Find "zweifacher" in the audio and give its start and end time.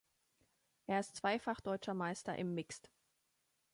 1.17-1.61